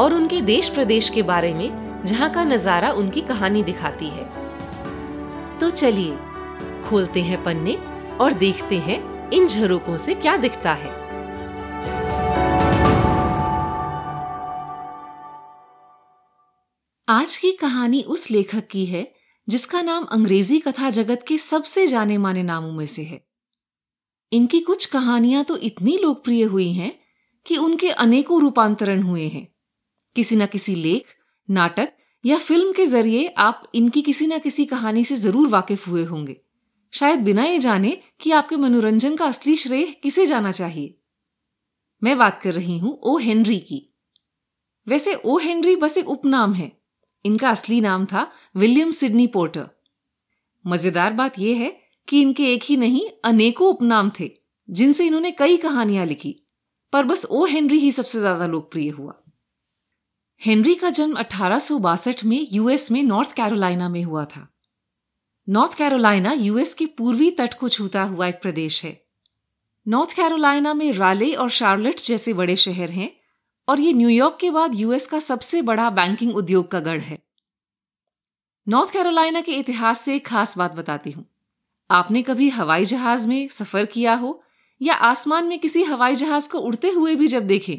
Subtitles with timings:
[0.00, 4.24] और उनके देश प्रदेश के बारे में, जहाँ का नज़ारा उनकी कहानी दिखाती है।
[5.58, 6.16] तो चलिए,
[6.84, 7.74] खोलते हैं पन्ने
[8.16, 10.98] और देखते हैं इन झरोकों से क्या दिखता है।
[17.08, 19.06] आज की कहानी उस लेखक की है,
[19.48, 23.24] जिसका नाम अंग्रेज़ी कथा जगत के सबसे जाने माने नामों में से है।
[24.32, 26.92] इनकी कुछ कहानियाँ तो इतनी लोकप्रिय हुई हैं
[27.46, 29.48] कि उनके अनेकों रूपांतरण हुए हैं।
[30.16, 31.06] किसी न किसी लेख,
[31.48, 31.92] नाटक
[32.24, 36.36] या फ़िल्म के ज़रिए आप इनकी किसी न किसी कहानी से ज़रूर वाकिफ हुए होंगे।
[36.92, 40.94] शायद बिना ये जाने कि आपके मनोरंजन का असली श्रेय किसे जाना चाहिए।
[42.02, 43.86] मैं बात कर रही हूँ ओ हेनरी की।
[44.86, 46.70] वैसे ओ हेनरी बस एक उपनाम है।
[47.24, 49.68] इनका असली नाम था विलियम सिडनी पोर्टर।
[50.64, 51.70] मज़ेदार बात यह है
[52.08, 54.30] कि इनके एक ही नहीं, अनेकों उपनाम थे,
[54.68, 56.36] जिनसे इन्होंने कई कहानियाँ लिखी।
[56.92, 59.14] पर बस ओ हेनरी ही सबसे ज़्यादा लोकप्रिय हुआ।
[60.40, 64.46] हेनरी का जन्म अठारह सौ बासठ में यूएस में नॉर्थ कैरोलिना में हुआ था।
[65.48, 68.92] नॉर्थ कैरोलिना यूएस के पूर्वी तट को छूता हुआ एक प्रदेश है।
[69.86, 73.10] नॉर्थ कैरोलिना में राले और शार्लेट जैसे बड़े शहर हैं
[73.68, 77.18] और ये न्यूयॉर्क के बाद यूएस का सबसे बड़ा बैंकिंग उद्योग का गढ़ है।
[78.66, 81.24] नॉर्थ कैरोलिना के इतिहास से एक खास बात बताती हूँ।
[81.90, 84.32] आपने कभी हवाई जहाज़ में सफ़र किया हो
[84.80, 87.78] या आसमान में किसी हवाई जहाज़ को उड़ते हुए भी जब देखें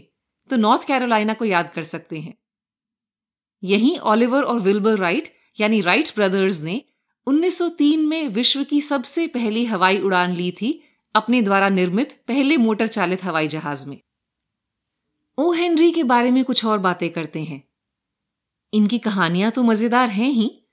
[0.50, 2.34] तो नॉर्थ कैरोलिना को याद कर सकते हैं।
[3.64, 6.84] यहीं ऑलिवर और विल्बर राइट, यानी राइट ब्रदर्स ने
[7.28, 10.84] 1903 में विश्व की सबसे पहली हवाई उड़ान ली थी,
[11.16, 14.02] अपने द्वारा निर्मित पहले मोटर चालित हवाई जहाज़ में।
[15.38, 17.64] ओ हेनरी के बारे में कुछ और बातें करते हैं।
[18.74, 20.64] इनकी कहानियाँ तो मज़ेदार हैं ही।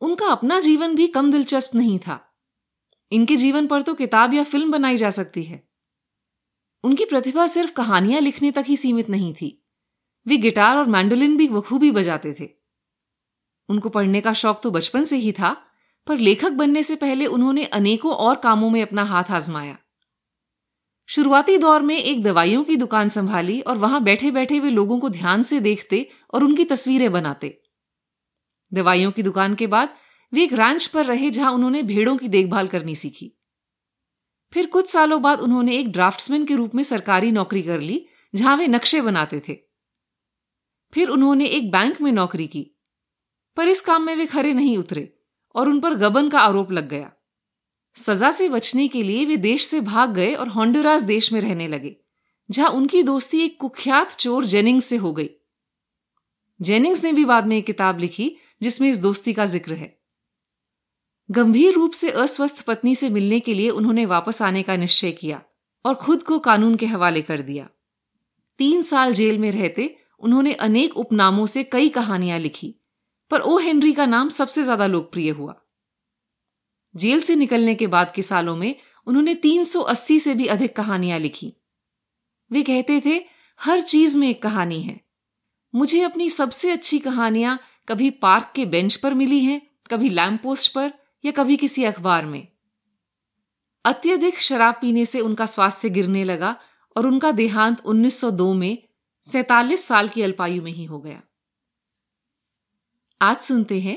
[0.00, 2.34] उनका अपना जीवन भी कम दिलचस्प नहीं था।
[3.12, 5.68] इनके जीवन पर तो किताब या फ़िल्म बनाई जा सकती है।
[6.84, 9.63] उनकी प्रतिभा सिर्फ़ कहानियाँ लिखने तक ही सीमित नहीं थी।
[10.26, 12.48] वे गिटार और मैंडोलिन भी बखूबी बजाते थे।
[13.68, 15.56] उनको पढ़ने का शौक तो बचपन से ही था,
[16.06, 19.78] पर लेखक बनने से पहले उन्होंने अनेकों और कामों में अपना हाथ आजमाया।
[21.06, 25.08] शुरुआती दौर में एक दवाइयों की दुकान संभाली और वहाँ बैठे बैठे वे लोगों को
[25.08, 27.62] ध्यान से देखते और उनकी तस्वीरें बनाते।
[28.74, 29.96] दवाइयों की दुकान के बाद
[30.32, 33.32] वे एक रैंच पर रहे जहाँ उन्होंने भेड़ों की देखभाल करनी सीखी।
[34.52, 38.56] फिर कुछ सालों बाद उन्होंने एक ड्राफ्ट्समैन के रूप में सरकारी नौकरी कर ली, जहाँ
[38.56, 39.73] वे नक्शे बनाते थे।
[40.94, 42.70] फिर उन्होंने एक बैंक में नौकरी की,
[43.56, 45.08] पर इस काम में वे खरे नहीं उतरे
[45.54, 47.10] और उन पर गबन का आरोप लग गया।
[47.96, 51.68] सजा से बचने के लिए वे देश से भाग गए और हॉन्डुरास देश में रहने
[51.68, 51.96] लगे,
[52.50, 55.28] जहाँ उनकी दोस्ती एक कुख्यात चोर जेनिंग्स से हो गई।
[56.60, 59.96] जेनिंग्स ने भी बाद में एक किताब लिखी, जिसमें इस दोस्ती का ज़िक्र है।
[61.28, 65.42] गंभीर रूप से अस्वस्थ पत्नी से मिलने के लिए उन्होंने वापस आने का निश्चय किया
[65.84, 67.68] और खुद को कानून के हवाले कर दिया।
[68.60, 72.74] तीन साल जेल में रहते उन्होंने अनेक उपनामों से कई कहानियाँ लिखी,
[73.30, 75.54] पर ओ हेनरी का नाम सबसे ज़्यादा लोकप्रिय हुआ।
[76.96, 78.74] जेल से निकलने के बाद के सालों में
[79.06, 81.52] उन्होंने 380 से भी अधिक कहानियाँ लिखी।
[82.50, 83.24] वे कहते थे,
[83.60, 85.00] हर चीज़ में एक कहानी है।
[85.74, 87.58] मुझे अपनी सबसे अच्छी कहानियाँ
[87.88, 89.60] कभी पार्क के बेंच पर मिली हैं,
[89.90, 90.92] कभी लैंप पोस्ट पर,
[91.24, 92.48] या कभी किसी अखबार में।
[93.84, 96.56] अत्यधिक शराब पीने से उनका स्वास्थ्य गिरने लगा
[96.96, 98.88] और उनका देहांत 1902 में
[99.26, 101.22] सैतालीस साल की अल्पायु में ही हो गया।
[103.20, 103.96] आज सुनते हैं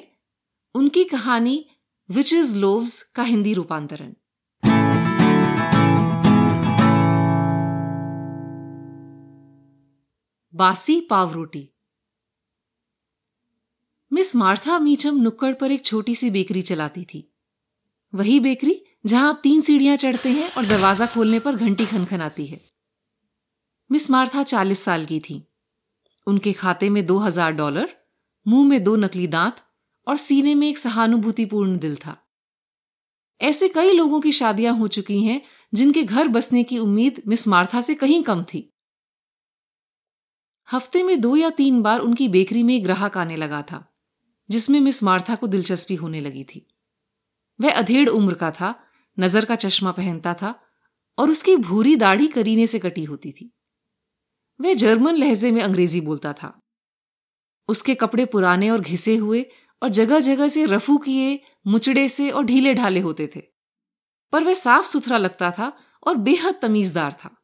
[0.75, 1.65] उनकी कहानी
[2.09, 4.13] विच इज़ लोव्स का हिंदी रूपांतरण।
[10.53, 11.67] बासी पाव रोटी।
[14.11, 17.23] मिस मार्था मीचम नुक्कड़ पर एक छोटी सी बेकरी चलाती थी।
[18.13, 22.76] वही बेकरी जहाँ आप तीन सीढ़ियाँ चढ़ते हैं और दरवाज़ा खोलने पर घंटी खनखनाती है।
[23.91, 25.43] मिस मार्था चालीस साल की थी।
[26.27, 27.89] उनके खाते में दो हज़ार डॉलर,
[28.47, 29.55] मुँह में दो नकली दांत
[30.07, 32.17] और सीने में एक सहानुभूतिपूर्ण दिल था।
[33.41, 35.41] ऐसे कई लोगों की शादियाँ हो चुकी हैं,
[35.73, 38.73] जिनके घर बसने की उम्मीद मिस मार्था से कहीं कम थी।
[40.67, 43.83] हफ़्ते में दो या तीन बार उनकी बेकरी में ग्राहक आने लगा था,
[44.49, 46.65] जिसमें मिस मार्था को दिलचस्पी होने लगी थी।
[47.59, 48.75] वह अधेड़ उम्र का था,
[49.19, 50.59] नज़र का चश्मा पहनता था
[51.17, 53.53] और उसकी भूरी दाढ़ी करीने से कटी होती थी।
[54.61, 56.59] वह जर्मन लहजे में अंग्रेज़ी बोलता था।
[57.67, 59.45] उसके कपड़े पुराने और घिसे हुए
[59.83, 63.41] और जगह जगह से रफू किए, मुचड़े से और ढीले ढाले होते थे।
[64.31, 65.77] पर वह साफ़ सुथरा लगता था
[66.07, 67.35] और बेहद तमीजदार था।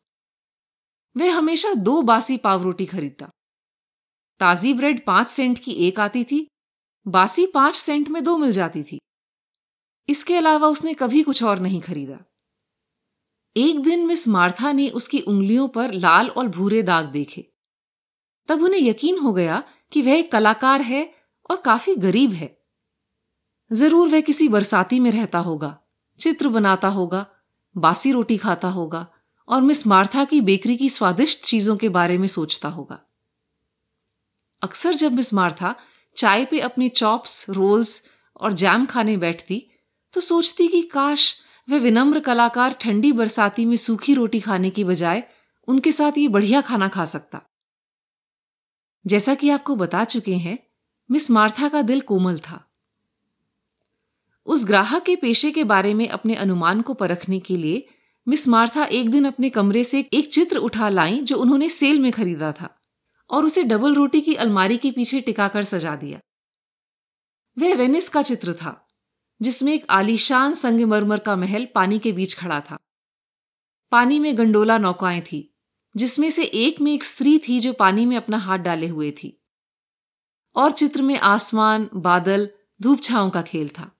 [1.18, 3.30] वह हमेशा दो बासी पाव रोटी खरीदता।
[4.39, 6.48] ताजी ब्रेड पाँच सेंट की एक आती थी,
[7.07, 9.00] बासी पाँच सेंट में दो मिल जाती थी।
[10.10, 12.32] इसके अलावा उसने कभी कुछ और नहीं खरीदा।
[13.55, 17.45] एक दिन मिस मार्था ने उसकी उंगलियों पर लाल और भूरे दाग देखे।
[18.50, 21.03] तब उन्हें यकीन हो गया कि वह एक कलाकार है
[21.50, 22.57] और काफ़ी गरीब है।
[23.71, 25.77] ज़रूर वह किसी बरसाती में रहता होगा,
[26.19, 27.25] चित्र बनाता होगा,
[27.75, 29.07] बासी रोटी खाता होगा
[29.47, 33.00] और मिस मार्था की बेकरी की स्वादिष्ट चीज़ों के बारे में सोचता होगा।
[34.61, 35.75] अक्सर जब मिस मार्था
[36.17, 38.09] चाय पे अपने चॉप्स, रोल्स
[38.41, 39.65] और जैम खाने बैठती
[40.13, 41.35] तो सोचती कि काश
[41.69, 45.24] वह विनम्र कलाकार ठंडी बरसाती में सूखी रोटी खाने की बजाय
[45.68, 47.42] उनके साथ ये बढ़िया खाना खा सकता।
[49.07, 50.60] जैसा कि आपको बता चुके हैं,
[51.12, 52.69] मिस मार्था का दिल कोमल था।
[54.45, 57.88] उस ग्राहक के पेशे के बारे में अपने अनुमान को परखने के लिए
[58.27, 62.12] मिस मार्था एक दिन अपने कमरे से एक चित्र उठा लाई जो उन्होंने सेल में
[62.12, 62.81] खरीदा था
[63.30, 66.19] और उसे डबल रोटी की अलमारी के पीछे टिकाकर सजा दिया।
[67.60, 68.82] वह वेनिस का चित्र था।
[69.44, 72.78] जिसमें एक आलीशान संगमरमर का महल पानी के बीच खड़ा था।
[73.92, 75.57] पानी में गंडोला नौकाएँ थी,
[75.98, 79.44] जिसमें से एक में एक स्त्री थी जो पानी में अपना हाथ डाले हुए थी।
[80.56, 82.50] और चित्र में आसमान, बादल
[82.81, 83.92] धूप छाओं का खेल था।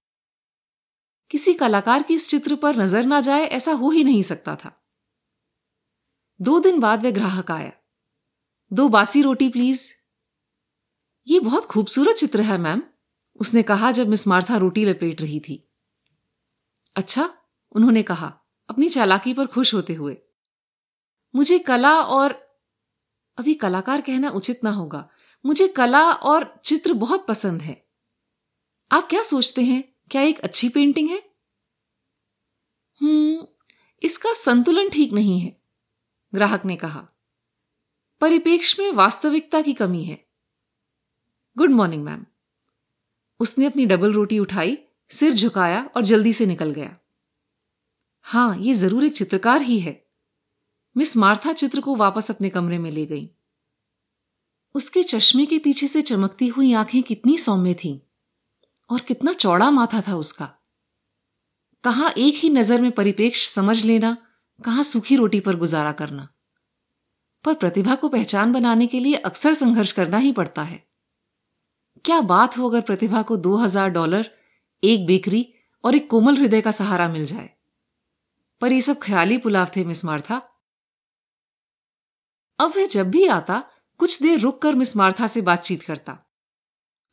[1.30, 4.84] किसी कलाकार की इस चित्र पर नज़र ना जाए, ऐसा हो ही नहीं सकता था।
[6.40, 7.72] दो दिन बाद वह ग्राहक आया।
[8.72, 9.92] दो बासी रोटी, प्लीज़।
[11.28, 12.82] ये बहुत खूबसूरत चित्र है, मैम।
[13.36, 15.68] उसने कहा जब मिस मार्था रोटी लपेट रही थी।
[16.96, 17.34] अच्छा
[17.72, 20.16] उन्होंने कहा, अपनी चालाकी पर खुश होते हुए।
[21.34, 22.32] मुझे कला और,
[23.36, 25.08] अभी कलाकार कहना उचित ना होगा।
[25.46, 27.88] मुझे कला और चित्र बहुत पसंद है।
[28.92, 29.94] आप क्या सोचते हैं?
[30.10, 31.22] क्या एक अच्छी पेंटिंग है?
[33.00, 33.46] हम्म
[34.02, 35.62] इसका संतुलन ठीक नहीं है,
[36.34, 37.08] ग्राहक ने कहा।
[38.20, 40.26] परिपेक्ष में वास्तविकता की कमी है।
[41.56, 42.26] Good morning, ma'am.
[43.40, 44.78] उसने अपनी डबल रोटी उठाई,
[45.10, 46.96] सिर झुकाया और जल्दी से निकल गया।
[48.22, 50.04] हाँ, ये ज़रूर एक चित्रकार ही है।
[50.96, 53.30] मिस मार्था चित्र को वापस अपने कमरे में ले गई।
[54.74, 58.00] उसके चश्मे के पीछे से चमकती हुई आँखें कितनी सौम्य थीं
[58.90, 60.54] और कितना चौड़ा माथा था उसका।
[61.84, 64.16] कहा एक ही नज़र में परिपेक्ष समझ लेना,
[64.64, 66.28] कहा सूखी रोटी पर गुजारा करना।
[67.44, 70.93] पर प्रतिभा को पहचान बनाने के लिए अक्सर संघर्ष करना ही पड़ता है।
[72.04, 74.30] क्या बात हो अगर प्रतिभा को दो हज़ार डॉलर,
[74.84, 75.54] एक बेकरी
[75.84, 77.50] और एक कोमल हृदय का सहारा मिल जाए?
[78.60, 80.42] पर ये सब ख्याली पुलाव थे, मिस मार्था।
[82.58, 86.18] अब वह जब भी आता, कुछ देर रुक कर मिस मार्था से बातचीत करता।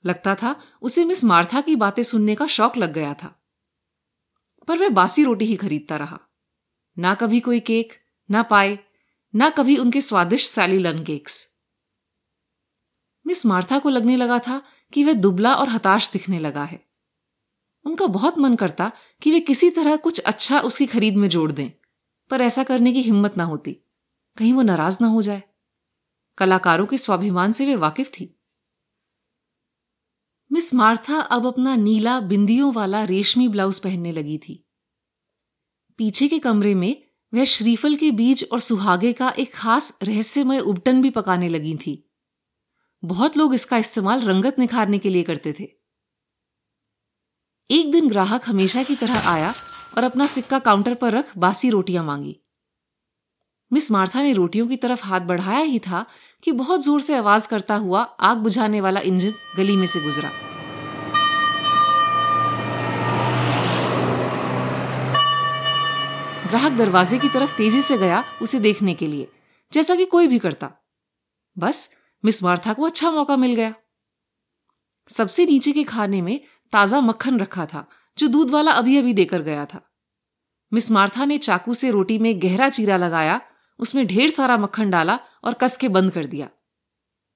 [0.05, 3.43] लगता था, उसे मिस मार्था की बातें सुनने का शौक लग गया था।
[4.67, 6.19] पर वह बासी रोटी ही खरीदता रहा।
[6.97, 7.93] ना कभी कोई केक,
[8.31, 8.79] ना पाए,
[9.35, 11.55] ना कभी उनके स्वादिष्ट सैली लन केक्स।
[13.27, 14.61] मिस मार्था को लगने लगा था
[14.93, 16.85] कि वह दुबला और हताश दिखने लगा है।
[17.85, 18.91] उनका बहुत मन करता
[19.21, 21.71] कि वे किसी तरह कुछ अच्छा उसकी खरीद में जोड़ दें,
[22.29, 23.73] पर ऐसा करने की हिम्मत ना होती।
[24.37, 25.43] कहीं वो नाराज़ ना हो जाए।
[26.37, 28.37] कलाकारों के स्वाभिमान से वे वाकिफ थी।
[30.51, 34.67] मिस मार्था अब अपना नीला, बिंदियों वाला रेशमी ब्लाउज पहनने लगी थी।
[35.97, 41.01] पीछे के कमरे में वह श्रीफल के बीज और सुहागे का एक खास रहस्यमय उबटन
[41.01, 42.10] भी पकाने लगी थी।
[43.03, 45.63] बहुत लोग इसका इस्तेमाल रंगत निखारने के लिए करते थे।
[47.69, 49.51] एक दिन ग्राहक हमेशा की तरह आया
[49.97, 52.35] और अपना सिक्का काउंटर पर रख बासी रोटियाँ मांगी।
[53.71, 56.05] मिस मार्था ने रोटियों की तरफ़ हाथ बढ़ाया ही था
[56.43, 60.29] कि बहुत ज़ोर से आवाज़ करता हुआ आग बुझाने वाला इंजन गली में से गुजरा।
[66.47, 69.27] ग्राहक दरवाजे की तरफ़ तेज़ी से गया उसे देखने के लिए,
[69.73, 70.71] जैसा कि कोई भी करता।
[71.57, 71.89] बस
[72.23, 73.73] मिस मार्था को अच्छा मौका मिल गया।
[75.09, 76.39] सबसे नीचे के खाने में
[76.73, 77.87] ताज़ा मक्खन रखा था,
[78.17, 79.81] जो दूध वाला अभी अभी देकर गया था।
[80.71, 83.39] मिस मार्था ने चाकू से रोटी में गहरा चीरा लगाया,
[83.79, 86.49] उसमें ढेर सारा मक्खन डाला और कस के बंद कर दिया।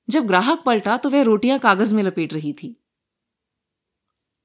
[0.09, 2.75] जब ग्राहक पलटा तो वह रोटियाँ कागज़ में लपेट रही थी।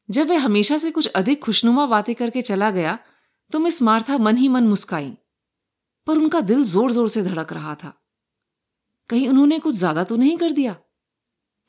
[0.09, 2.99] जब वह हमेशा से कुछ अधिक खुशनुमा बातें करके चला गया
[3.53, 5.11] तो मिस मार्था मन ही मन मुस्काई,
[6.07, 7.93] पर उनका दिल ज़ोर ज़ोर से धड़क रहा था।
[9.11, 10.77] कहीं उन्होंने कुछ ज़्यादा तो नहीं कर दिया?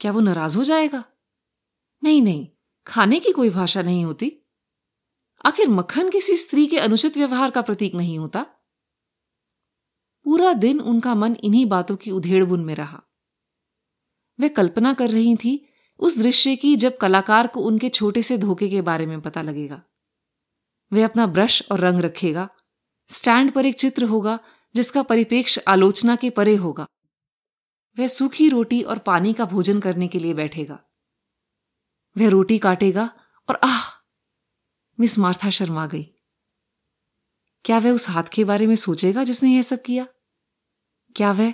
[0.01, 1.03] क्या वो नाराज़ हो जाएगा?
[2.03, 2.47] नहीं नहीं,
[2.87, 4.31] खाने की कोई भाषा नहीं होती।
[5.45, 8.45] आखिर मक्खन किसी स्त्री के अनुचित व्यवहार का प्रतीक नहीं होता?
[10.25, 13.01] पूरा दिन उनका मन इन्हीं बातों की उधेड़बुन में रहा।
[14.39, 15.53] वे कल्पना कर रही थी
[15.99, 19.81] उस दृश्य की जब कलाकार को उनके छोटे से धोखे के बारे में पता लगेगा।
[20.91, 22.49] वे अपना ब्रश और रंग रखेगा।
[23.09, 24.39] स्टैंड पर एक चित्र होगा
[24.75, 26.87] जिसका परिपेक्ष आलोचना के परे होगा।
[27.99, 30.79] वह सूखी रोटी और पानी का भोजन करने के लिए बैठेगा।
[32.17, 33.11] वह रोटी काटेगा
[33.49, 33.83] और आह!
[34.99, 36.03] मिस मार्था शर्मा गई।
[37.65, 40.07] क्या वह उस हाथ के बारे में सोचेगा जिसने यह सब किया?
[41.15, 41.51] क्या वह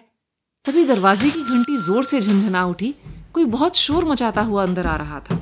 [0.66, 2.96] तभी दरवाजे की घंटी ज़ोर से झंझना उठी,
[3.34, 5.42] कोई बहुत शोर मचाता हुआ अंदर आ रहा था।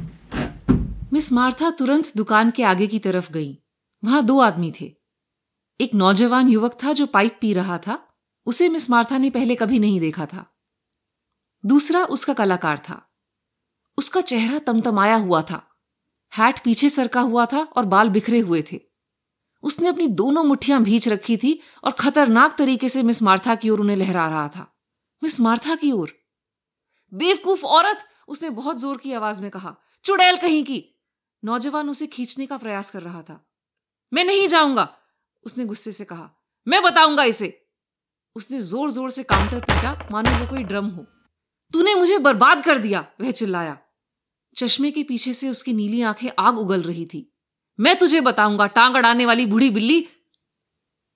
[1.14, 3.64] मिस मार्था तुरंत दुकान के आगे की तरफ़ गई।
[4.06, 4.96] वहाँ दो आदमी थे।
[5.82, 8.08] एक नौजवान युवक था जो पाइप पी रहा था।
[8.46, 10.55] उसे मिस मार्था ने पहले कभी नहीं देखा था।
[11.66, 13.02] दूसरा उसका कलाकार था।
[13.98, 15.62] उसका चेहरा तमतमाया हुआ था।
[16.34, 18.80] हैट पीछे सरका हुआ था और बाल बिखरे हुए थे।
[19.64, 23.80] उसने अपनी दोनों मुठ्ठियाँ भींच रखी थी और खतरनाक तरीके से मिस मार्था की ओर
[23.80, 24.68] उन्हें लहरा रहा था।
[25.22, 26.12] मिस मार्था की ओर।
[27.12, 28.06] बेवकूफ़ औरत!
[28.28, 30.84] उसने बहुत ज़ोर की आवाज़ में कहा, चुड़ैल कहीं की।
[31.44, 33.40] नौजवान उसे खींचने का प्रयास कर रहा था।
[34.12, 34.88] मैं नहीं जाऊँगा!
[35.44, 36.30] उसने गुस्से से कहा,
[36.68, 37.68] मैं बताऊँगा इसे।
[38.36, 41.06] उसने ज़ोर ज़ोर से काउंटर पीटा मानो वो कोई ड्रम हो।
[41.74, 43.78] तूने मुझे बर्बाद कर दिया, वह चिल्लाया।
[44.56, 47.34] चश्मे के पीछे से उसकी नीली आँखें आग उगल रही थी।
[47.80, 50.08] मैं तुझे बताऊँगा, टांग अड़ाने वाली बूढ़ी बिल्ली।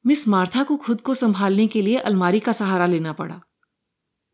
[0.05, 3.41] मिस मार्था को खुद को संभालने के लिए अलमारी का सहारा लेना पड़ा।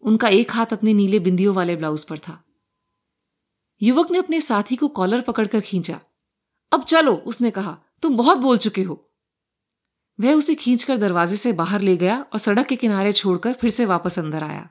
[0.01, 2.43] उनका एक हाथ अपने नीले बिंदियों वाले ब्लाउज पर था।
[3.81, 6.00] युवक ने अपने साथी को कॉलर पकड़कर खींचा।
[6.72, 9.12] अब चलो, उसने कहा, तुम बहुत बोल चुके हो।
[10.19, 13.86] वह उसे खींचकर दरवाजे से बाहर ले गया और सड़क के किनारे छोड़कर फिर से
[13.86, 14.69] वापस अंदर आया।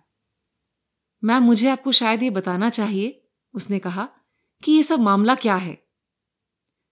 [1.24, 4.08] मैम, मुझे आपको शायद ये बताना चाहिए, उसने कहा,
[4.62, 5.86] कि ये सब मामला क्या है?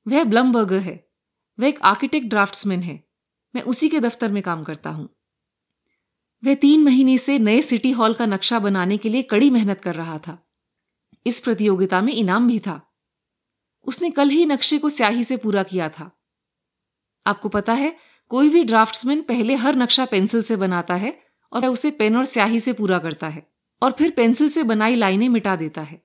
[0.09, 1.11] वह ब्लमबर्गर है।
[1.61, 3.05] वह एक आर्किटेक्ट ड्राफ्ट्समैन है।
[3.55, 5.17] मैं उसी के दफ्तर में काम करता हूँ।
[6.45, 9.95] वह तीन महीने से नए सिटी हॉल का नक्शा बनाने के लिए कड़ी मेहनत कर
[9.95, 10.49] रहा था।
[11.27, 12.95] इस प्रतियोगिता में इनाम भी था।
[13.85, 16.23] उसने कल ही नक्शे को स्याही से पूरा किया था।
[17.27, 17.97] आपको पता है,
[18.29, 21.23] कोई भी ड्राफ्ट्समैन पहले हर नक्शा पेंसिल से बनाता है
[21.53, 23.52] और उसे पेन और स्याही से पूरा करता है।
[23.83, 26.03] और फिर पेंसिल से बनाई लाइनें मिटा देता है।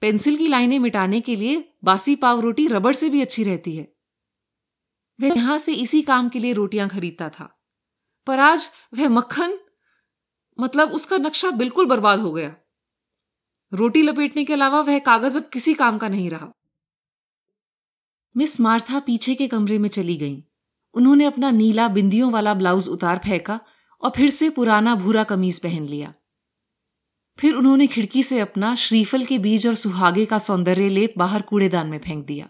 [0.00, 3.92] पेंसिल की लाइनें मिटाने के लिए बासी पाव रोटी रबड़ से भी अच्छी रहती है।
[5.20, 7.62] वह यहाँ से इसी काम के लिए रोटियाँ खरीदता था।
[8.26, 9.58] पर आज वह मक्खन
[10.60, 12.56] मतलब उसका नक्शा बिल्कुल बर्बाद हो गया।
[13.72, 16.52] रोटी लपेटने के अलावा वह कागज़ अब किसी काम का नहीं रहा।
[18.36, 20.42] मिस मार्था पीछे के कमरे में चली गईं।
[20.94, 23.60] उन्होंने अपना नीला बिंदियों वाला ब्लाउज उतार फेंका
[24.00, 26.14] और फिर से पुराना भूरा कमीज पहन लिया।
[27.38, 31.86] फिर उन्होंने खिड़की से अपना श्रीफल के बीज और सुहागे का सौंदर्य लेप बाहर कूड़ेदान
[31.86, 32.48] में फेंक दिया।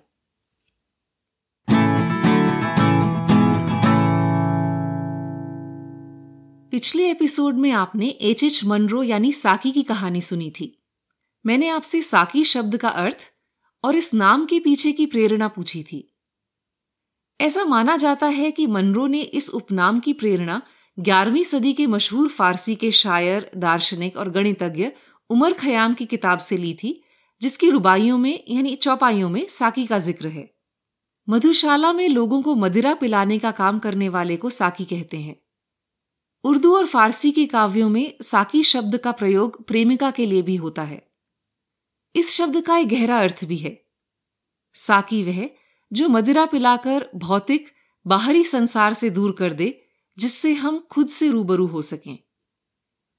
[6.71, 10.83] पिछले एपिसोड में आपने एच एच मनरो यानी साकी की कहानी सुनी थी।
[11.47, 13.17] मैंने आपसे साकी शब्द का अर्थ
[13.85, 16.15] और इस नाम के पीछे की प्रेरणा पूछी थी।
[17.41, 20.63] ऐसा माना जाता है कि मनरो ने इस उपनाम की प्रेरणा
[20.99, 24.93] ग्यारहवीं सदी के मशहूर फारसी के शायर, दार्शनिक और गणितज्ञ
[25.31, 27.05] उमर खयाम की किताब से ली थी,
[27.43, 30.55] जिसकी रुबाइयों में, यानी चौपाइयों में, साकी का ज़िक्र है।
[31.29, 35.37] मधुशाला में लोगों को मदिरा पिलाने का काम करने वाले को साकी कहते हैं।
[36.45, 40.83] उर्दू और फारसी के काव्यों में साकी शब्द का प्रयोग प्रेमिका के लिए भी होता
[40.83, 41.11] है।
[42.17, 43.85] इस शब्द का एक गहरा अर्थ भी है।
[44.75, 45.51] साकी वह,
[45.93, 47.69] जो मदिरा पिलाकर भौतिक,
[48.07, 49.83] बाहरी संसार से दूर कर दे
[50.19, 52.19] जिससे हम खुद से रूबरू हो सकें।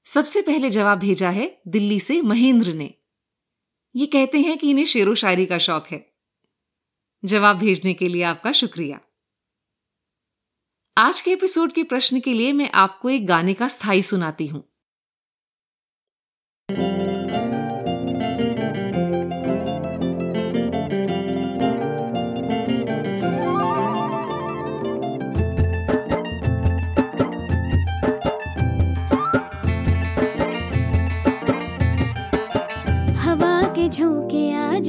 [0.04, 2.94] सबसे पहले जवाब भेजा है दिल्ली से महेंद्र ने।
[3.96, 6.12] ये कहते हैं कि इन्हें शेरो शायरी का शौक है।
[7.24, 9.00] जवाब भेजने के लिए आपका शुक्रिया।
[10.96, 14.67] आज के एपिसोड के प्रश्न के लिए मैं आपको एक गाने का स्थायी सुनाती हूँ।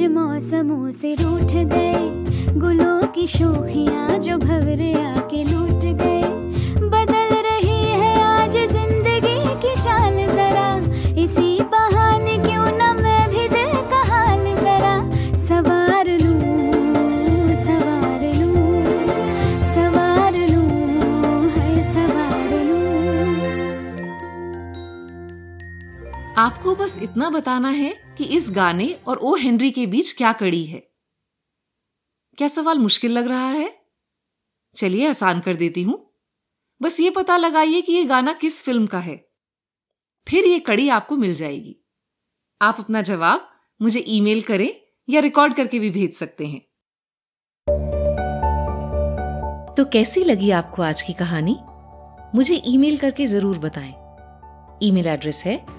[0.08, 1.94] मौसमों से रूठ गए।
[2.60, 6.39] गुलों की शोखियाँ जो भवरे आके लूट गए।
[26.40, 30.66] आपको बस इतना बताना है कि इस गाने और ओ हेनरी के बीच क्या कड़ी
[30.66, 30.80] है।
[32.38, 33.86] क्या सवाल मुश्किल लग रहा है?
[34.76, 36.14] चलिए आसान कर देती हूँ।
[36.82, 39.30] बस ये पता लगाइए कि यह गाना किस फ़िल्म का है।
[40.28, 41.76] फिर यह कड़ी आपको मिल जाएगी।
[42.62, 43.50] आप अपना जवाब
[43.82, 44.70] मुझे ईमेल करें
[45.10, 46.62] या रिकॉर्ड करके भी भेज सकते हैं।
[49.76, 51.58] तो कैसी लगी आपको आज की कहानी?
[52.36, 53.94] मुझे ईमेल करके ज़रूर बताएँ।
[54.84, 55.79] ईमेल एड्रेस है